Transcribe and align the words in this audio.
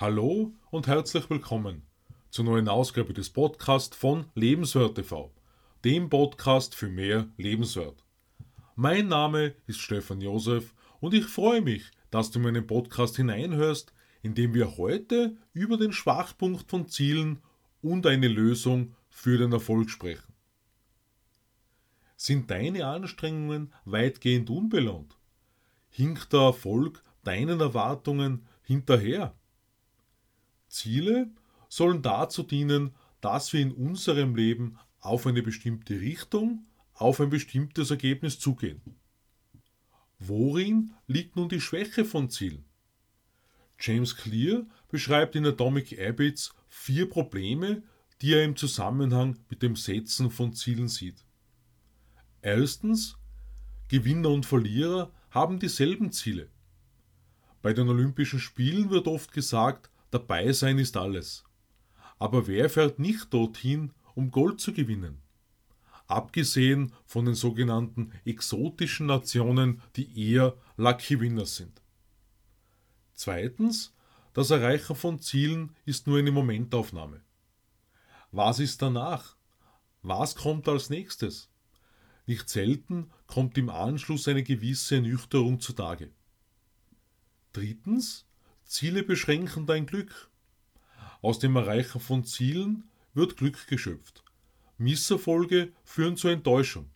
Hallo 0.00 0.54
und 0.70 0.86
herzlich 0.86 1.28
willkommen 1.28 1.82
zur 2.30 2.46
neuen 2.46 2.68
Ausgabe 2.68 3.12
des 3.12 3.28
Podcasts 3.28 3.94
von 3.94 4.24
Lebenswert 4.34 4.94
TV, 4.94 5.30
dem 5.84 6.08
Podcast 6.08 6.74
für 6.74 6.88
mehr 6.88 7.28
Lebenswert. 7.36 8.02
Mein 8.76 9.08
Name 9.08 9.54
ist 9.66 9.78
Stefan 9.78 10.22
Josef 10.22 10.72
und 11.00 11.12
ich 11.12 11.26
freue 11.26 11.60
mich, 11.60 11.90
dass 12.10 12.30
du 12.30 12.38
in 12.38 12.44
meinen 12.46 12.66
Podcast 12.66 13.16
hineinhörst, 13.16 13.92
in 14.22 14.34
dem 14.34 14.54
wir 14.54 14.78
heute 14.78 15.36
über 15.52 15.76
den 15.76 15.92
Schwachpunkt 15.92 16.70
von 16.70 16.88
Zielen 16.88 17.42
und 17.82 18.06
eine 18.06 18.28
Lösung 18.28 18.94
für 19.10 19.36
den 19.36 19.52
Erfolg 19.52 19.90
sprechen. 19.90 20.32
Sind 22.16 22.50
deine 22.50 22.86
Anstrengungen 22.86 23.74
weitgehend 23.84 24.48
unbelohnt? 24.48 25.18
Hinkt 25.90 26.32
der 26.32 26.40
Erfolg 26.40 27.02
deinen 27.22 27.60
Erwartungen 27.60 28.46
hinterher? 28.62 29.34
Ziele 30.70 31.30
sollen 31.68 32.02
dazu 32.02 32.42
dienen, 32.42 32.94
dass 33.20 33.52
wir 33.52 33.60
in 33.60 33.72
unserem 33.72 34.34
Leben 34.34 34.78
auf 35.00 35.26
eine 35.26 35.42
bestimmte 35.42 36.00
Richtung, 36.00 36.66
auf 36.94 37.20
ein 37.20 37.30
bestimmtes 37.30 37.90
Ergebnis 37.90 38.38
zugehen. 38.38 38.80
Worin 40.18 40.92
liegt 41.06 41.36
nun 41.36 41.48
die 41.48 41.60
Schwäche 41.60 42.04
von 42.04 42.30
Zielen? 42.30 42.64
James 43.78 44.16
Clear 44.16 44.66
beschreibt 44.88 45.34
in 45.36 45.46
Atomic 45.46 45.98
Habits 45.98 46.54
vier 46.68 47.08
Probleme, 47.08 47.82
die 48.20 48.34
er 48.34 48.44
im 48.44 48.56
Zusammenhang 48.56 49.38
mit 49.48 49.62
dem 49.62 49.76
Setzen 49.76 50.30
von 50.30 50.52
Zielen 50.52 50.88
sieht. 50.88 51.24
Erstens, 52.42 53.16
Gewinner 53.88 54.28
und 54.28 54.44
Verlierer 54.44 55.10
haben 55.30 55.58
dieselben 55.58 56.12
Ziele. 56.12 56.50
Bei 57.62 57.72
den 57.72 57.88
Olympischen 57.88 58.40
Spielen 58.40 58.90
wird 58.90 59.08
oft 59.08 59.32
gesagt, 59.32 59.90
dabei 60.10 60.52
sein 60.52 60.78
ist 60.78 60.96
alles. 60.96 61.44
Aber 62.18 62.46
wer 62.46 62.68
fährt 62.68 62.98
nicht 62.98 63.32
dorthin, 63.32 63.92
um 64.14 64.30
Gold 64.30 64.60
zu 64.60 64.72
gewinnen? 64.72 65.22
Abgesehen 66.06 66.92
von 67.06 67.24
den 67.24 67.34
sogenannten 67.34 68.12
exotischen 68.24 69.06
Nationen, 69.06 69.80
die 69.96 70.30
eher 70.30 70.56
Lucky 70.76 71.20
Winners 71.20 71.56
sind. 71.56 71.80
Zweitens, 73.14 73.94
das 74.32 74.50
Erreichen 74.50 74.96
von 74.96 75.20
Zielen 75.20 75.74
ist 75.84 76.06
nur 76.06 76.18
eine 76.18 76.32
Momentaufnahme. 76.32 77.22
Was 78.32 78.58
ist 78.60 78.82
danach? 78.82 79.36
Was 80.02 80.36
kommt 80.36 80.68
als 80.68 80.90
nächstes? 80.90 81.50
Nicht 82.26 82.48
selten 82.48 83.10
kommt 83.26 83.58
im 83.58 83.70
Anschluss 83.70 84.28
eine 84.28 84.42
gewisse 84.42 84.96
Ernüchterung 84.96 85.60
zutage. 85.60 86.10
Drittens, 87.52 88.26
Ziele 88.70 89.02
beschränken 89.02 89.66
dein 89.66 89.84
Glück. 89.84 90.30
Aus 91.22 91.40
dem 91.40 91.56
Erreichen 91.56 92.00
von 92.00 92.24
Zielen 92.24 92.84
wird 93.14 93.36
Glück 93.36 93.66
geschöpft. 93.66 94.22
Misserfolge 94.78 95.72
führen 95.82 96.16
zur 96.16 96.30
Enttäuschung. 96.30 96.88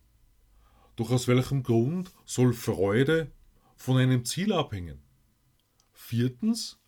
Doch 0.95 1.11
aus 1.11 1.27
welchem 1.27 1.65
Grund 1.65 2.13
soll 2.27 2.53
Freude 2.53 3.33
von 3.75 3.97
einem 3.97 4.25
Ziel 4.25 4.53
abhängen? 4.53 5.03
Viertens, 5.93 6.79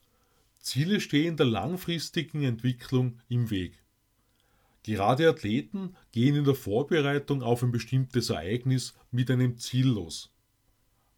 Ziele 0.60 1.00
stehen 1.00 1.36
der 1.36 1.46
langfristigen 1.46 2.44
Entwicklung 2.44 3.18
im 3.28 3.50
Weg. 3.50 3.82
Gerade 4.84 5.28
Athleten 5.28 5.96
gehen 6.12 6.36
in 6.36 6.44
der 6.44 6.54
Vorbereitung 6.54 7.42
auf 7.42 7.64
ein 7.64 7.72
bestimmtes 7.72 8.30
Ereignis 8.30 8.94
mit 9.10 9.32
einem 9.32 9.58
Ziel 9.58 9.88
los. 9.88 10.32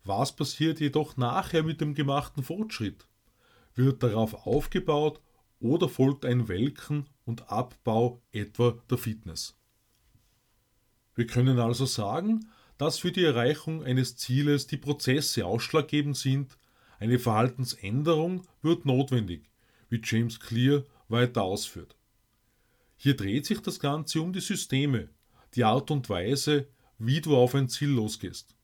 Was 0.04 0.34
passiert 0.34 0.80
jedoch 0.80 1.18
nachher 1.18 1.62
mit 1.62 1.82
dem 1.82 1.94
gemachten 1.94 2.42
Fortschritt? 2.42 3.07
Wird 3.78 4.02
darauf 4.02 4.44
aufgebaut 4.44 5.20
oder 5.60 5.88
folgt 5.88 6.24
ein 6.24 6.48
Welken 6.48 7.08
und 7.24 7.48
Abbau 7.48 8.20
etwa 8.32 8.76
der 8.90 8.98
Fitness? 8.98 9.56
Wir 11.14 11.28
können 11.28 11.60
also 11.60 11.86
sagen, 11.86 12.50
dass 12.76 12.98
für 12.98 13.12
die 13.12 13.22
Erreichung 13.22 13.84
eines 13.84 14.16
Zieles 14.16 14.66
die 14.66 14.78
Prozesse 14.78 15.46
ausschlaggebend 15.46 16.16
sind, 16.16 16.58
eine 16.98 17.20
Verhaltensänderung 17.20 18.48
wird 18.62 18.84
notwendig, 18.84 19.48
wie 19.90 20.00
James 20.02 20.40
Clear 20.40 20.82
weiter 21.06 21.44
ausführt. 21.44 21.94
Hier 22.96 23.14
dreht 23.14 23.46
sich 23.46 23.60
das 23.60 23.78
Ganze 23.78 24.20
um 24.20 24.32
die 24.32 24.40
Systeme, 24.40 25.08
die 25.54 25.62
Art 25.62 25.92
und 25.92 26.10
Weise, 26.10 26.66
wie 26.98 27.20
du 27.20 27.36
auf 27.36 27.54
ein 27.54 27.68
Ziel 27.68 27.90
losgehst. 27.90 28.56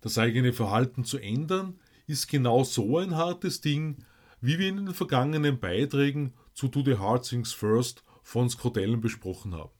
Das 0.00 0.16
eigene 0.16 0.54
Verhalten 0.54 1.04
zu 1.04 1.18
ändern, 1.18 1.78
ist 2.06 2.28
genau 2.28 2.64
so 2.64 2.98
ein 2.98 3.16
hartes 3.16 3.60
Ding, 3.60 4.04
wie 4.40 4.58
wir 4.58 4.68
in 4.68 4.76
den 4.76 4.94
vergangenen 4.94 5.58
Beiträgen 5.58 6.34
zu 6.54 6.68
Do 6.68 6.82
the 6.84 6.98
Hard 6.98 7.28
Things 7.28 7.52
First 7.52 8.04
von 8.22 8.48
Scott 8.48 8.78
Allen 8.78 9.00
besprochen 9.00 9.54
haben. 9.54 9.70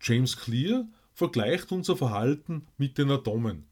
James 0.00 0.36
Clear 0.36 0.88
vergleicht 1.12 1.72
unser 1.72 1.96
Verhalten 1.96 2.66
mit 2.78 2.98
den 2.98 3.10
Atomen, 3.10 3.68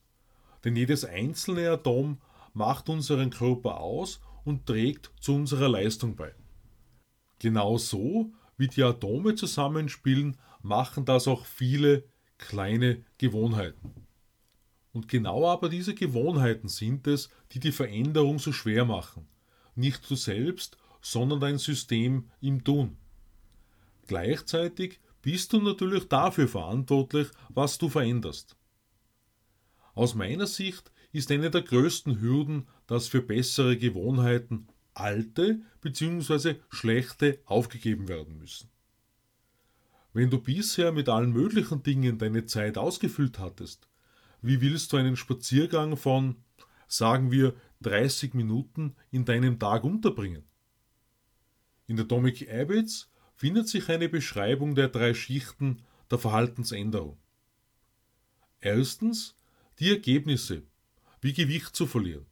denn 0.65 0.77
jedes 0.77 1.05
einzelne 1.05 1.71
Atom 1.71 2.21
macht 2.53 2.89
unseren 2.89 3.31
Körper 3.31 3.81
aus 3.81 4.21
und 4.45 4.67
trägt 4.67 5.13
zu 5.21 5.35
unserer 5.35 5.69
Leistung 5.69 6.17
bei. 6.17 6.35
Genauso 7.39 8.33
wie 8.57 8.69
die 8.69 8.83
Atome 8.83 9.37
zusammenspielen, 9.37 10.37
machen 10.63 11.05
das 11.05 11.29
auch 11.29 11.47
viele 11.47 12.05
kleine 12.37 13.05
Gewohnheiten. 13.17 13.98
Und 14.93 15.09
genau 15.09 15.47
aber 15.49 15.69
diese 15.69 15.95
Gewohnheiten 15.95 16.69
sind 16.69 17.07
es, 17.07 17.29
die 17.53 17.61
die 17.61 17.73
Veränderung 17.73 18.39
so 18.39 18.53
schwer 18.53 18.85
machen. 18.85 19.27
Nicht 19.75 20.09
du 20.11 20.17
selbst, 20.17 20.77
sondern 21.01 21.41
dein 21.41 21.59
System 21.59 22.31
im 22.41 22.65
Tun. 22.65 22.97
Gleichzeitig 24.07 25.01
bist 25.23 25.53
du 25.53 25.61
natürlich 25.61 26.09
dafür 26.09 26.49
verantwortlich, 26.49 27.29
was 27.49 27.79
du 27.79 27.89
veränderst. 27.89 28.57
Aus 29.95 30.15
meiner 30.15 30.47
Sicht 30.47 30.91
ist 31.13 31.31
eine 31.31 31.51
der 31.51 31.63
größten 31.63 32.21
Hürden, 32.21 32.67
dass 32.87 33.09
für 33.09 33.23
bessere 33.23 33.77
Gewohnheiten 33.77 34.69
alte 34.95 35.61
bzw. 35.81 36.57
schlechte 36.71 37.41
aufgegeben 37.45 38.09
werden 38.09 38.39
müssen. 38.39 38.71
Wenn 40.13 40.31
du 40.31 40.39
bisher 40.41 40.93
mit 40.93 41.09
allen 41.09 41.33
möglichen 41.33 41.83
Dingen 41.83 42.19
deine 42.19 42.47
Zeit 42.47 42.79
ausgefüllt 42.79 43.39
hattest, 43.39 43.89
wie 44.43 44.61
willst 44.61 44.93
du 44.93 44.97
einen 44.97 45.17
Spaziergang 45.17 45.97
von, 45.97 46.37
sagen 46.87 47.31
wir, 47.31 47.55
30 47.83 48.35
Minuten 48.35 48.95
in 49.11 49.25
deinem 49.25 49.59
Tag 49.59 49.85
unterbringen? 49.85 50.45
In 51.87 51.99
Atomic 51.99 52.49
Habits 52.51 53.11
findet 53.35 53.69
sich 53.69 53.89
eine 53.89 54.09
Beschreibung 54.09 54.75
der 54.75 54.89
drei 54.89 55.15
Schichten 55.15 55.83
der 56.11 56.19
Verhaltensänderung. 56.19 57.19
Erstens 58.61 59.37
die 59.79 59.91
Ergebnisse, 59.91 60.63
wie 61.21 61.33
Gewicht 61.33 61.75
zu 61.75 61.87
verlieren. 61.87 62.27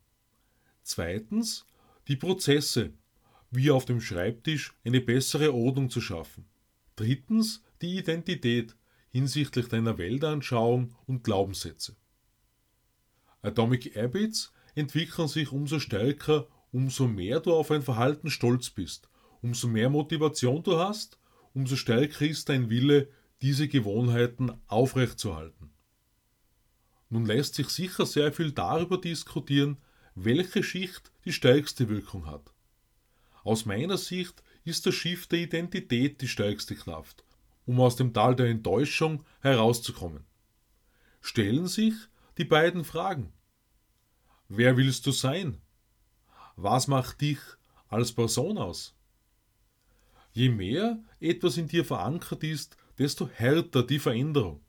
Zweitens 0.83 1.67
die 2.09 2.17
Prozesse, 2.17 2.93
wie 3.51 3.71
auf 3.71 3.85
dem 3.85 4.01
Schreibtisch 4.01 4.75
eine 4.85 5.01
bessere 5.01 5.55
Ordnung 5.55 5.91
zu 5.91 6.01
schaffen. 6.01 6.45
Drittens 6.97 7.63
die 7.83 7.99
Identität 7.99 8.77
hinsichtlich 9.17 9.69
deiner 9.69 9.97
Weltanschauung 9.97 10.95
und 11.07 11.25
Glaubenssätze. 11.25 11.97
Atomic 13.41 13.97
Habits 13.97 14.53
entwickeln 14.75 15.27
sich 15.27 15.53
umso 15.53 15.79
stärker, 15.79 16.47
umso 16.71 17.07
mehr 17.09 17.41
du 17.41 17.55
auf 17.55 17.71
ein 17.71 17.81
Verhalten 17.81 18.29
stolz 18.29 18.69
bist, 18.69 19.09
umso 19.41 19.69
mehr 19.69 19.89
Motivation 19.89 20.63
du 20.63 20.77
hast, 20.77 21.19
umso 21.55 21.77
stärker 21.77 22.27
ist 22.27 22.51
dein 22.51 22.69
Wille, 22.69 23.09
diese 23.41 23.69
Gewohnheiten 23.69 24.53
aufrechtzuerhalten. 24.67 25.71
Nun 27.09 27.25
lässt 27.25 27.55
sich 27.55 27.71
sicher 27.71 28.05
sehr 28.05 28.35
viel 28.35 28.53
darüber 28.53 28.99
diskutieren, 28.99 29.79
welche 30.15 30.63
Schicht 30.63 31.11
die 31.25 31.33
stärkste 31.33 31.89
Wirkung 31.89 32.27
hat. 32.27 32.53
Aus 33.45 33.65
meiner 33.65 33.97
Sicht 33.97 34.43
ist 34.65 34.85
das 34.85 34.95
Schiff 34.95 35.27
der 35.27 35.39
Identität 35.39 36.21
die 36.21 36.29
stärkste 36.29 36.75
Kraft, 36.75 37.25
um 37.67 37.81
aus 37.81 37.97
dem 37.97 38.15
Tal 38.15 38.35
der 38.35 38.47
Enttäuschung 38.47 39.25
herauszukommen. 39.41 40.25
Stellen 41.21 41.67
sich 41.67 41.95
die 42.39 42.45
beiden 42.45 42.85
Fragen. 42.85 43.33
Wer 44.49 44.77
willst 44.77 45.07
du 45.07 45.11
sein? 45.11 45.61
Was 46.55 46.87
macht 46.87 47.21
dich 47.21 47.39
als 47.89 48.13
Person 48.13 48.59
aus? 48.59 48.95
Je 50.33 50.49
mehr 50.49 50.99
etwas 51.21 51.57
in 51.57 51.67
dir 51.67 51.85
verankert 51.85 52.45
ist, 52.45 52.77
desto 52.99 53.29
härter 53.29 53.83
die 53.83 53.99
Veränderung. 53.99 54.61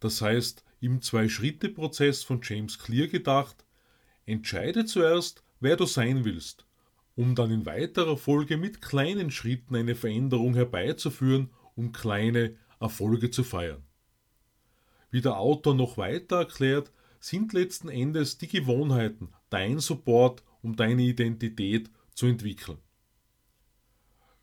Das 0.00 0.20
heißt, 0.20 0.64
im 0.80 1.02
Zwei-Schritte-Prozess 1.02 2.22
von 2.22 2.40
James 2.42 2.78
Clear 2.78 3.08
gedacht, 3.08 3.64
Entscheide 4.26 4.84
zuerst, 4.84 5.42
wer 5.58 5.76
du 5.76 5.86
sein 5.86 6.24
willst, 6.24 6.66
um 7.16 7.34
dann 7.34 7.50
in 7.50 7.64
weiterer 7.64 8.16
Folge 8.16 8.56
mit 8.56 8.82
kleinen 8.82 9.30
Schritten 9.30 9.74
eine 9.74 9.94
Veränderung 9.94 10.54
herbeizuführen, 10.54 11.50
um 11.78 11.92
kleine 11.92 12.56
Erfolge 12.80 13.30
zu 13.30 13.44
feiern. 13.44 13.84
Wie 15.10 15.20
der 15.20 15.38
Autor 15.38 15.74
noch 15.74 15.96
weiter 15.96 16.38
erklärt, 16.38 16.92
sind 17.20 17.52
letzten 17.52 17.88
Endes 17.88 18.36
die 18.36 18.48
Gewohnheiten 18.48 19.32
dein 19.48 19.78
Support, 19.78 20.42
um 20.60 20.74
deine 20.74 21.02
Identität 21.02 21.88
zu 22.14 22.26
entwickeln. 22.26 22.78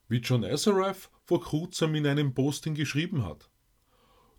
Wie 0.07 0.19
John 0.19 0.45
Azareth 0.45 1.09
vor 1.25 1.41
kurzem 1.41 1.95
in 1.95 2.07
einem 2.07 2.33
Posting 2.33 2.73
geschrieben 2.73 3.25
hat. 3.25 3.49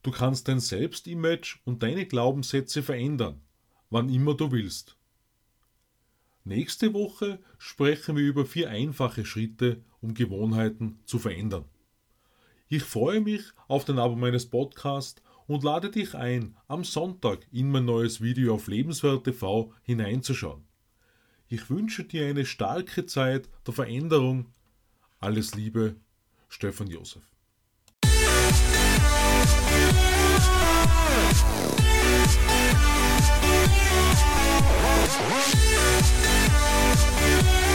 Du 0.02 0.10
kannst 0.10 0.48
dein 0.48 0.60
Selbstimage 0.60 1.58
und 1.64 1.82
deine 1.82 2.06
Glaubenssätze 2.06 2.82
verändern, 2.82 3.42
wann 3.90 4.08
immer 4.08 4.34
du 4.34 4.52
willst. 4.52 4.96
Nächste 6.44 6.94
Woche 6.94 7.40
sprechen 7.58 8.16
wir 8.16 8.24
über 8.24 8.46
vier 8.46 8.70
einfache 8.70 9.26
Schritte, 9.26 9.84
um 10.00 10.14
Gewohnheiten 10.14 11.00
zu 11.04 11.18
verändern. 11.18 11.66
Ich 12.68 12.82
freue 12.82 13.20
mich 13.20 13.42
auf 13.68 13.84
den 13.84 14.00
Abo 14.00 14.16
meines 14.16 14.50
Podcasts 14.50 15.22
und 15.46 15.62
lade 15.62 15.88
dich 15.88 16.16
ein, 16.16 16.56
am 16.66 16.82
Sonntag 16.82 17.46
in 17.52 17.70
mein 17.70 17.84
neues 17.84 18.20
Video 18.20 18.54
auf 18.54 18.66
Lebenswert 18.66 19.22
TV 19.22 19.72
hineinzuschauen. 19.82 20.64
Ich 21.46 21.70
wünsche 21.70 22.02
dir 22.02 22.26
eine 22.26 22.44
starke 22.44 23.06
Zeit 23.06 23.48
der 23.64 23.72
Veränderung. 23.72 24.46
Alles 25.20 25.54
Liebe, 25.54 25.94
Stefan 26.48 26.88
Josef. 26.88 27.22
What? 37.28 37.65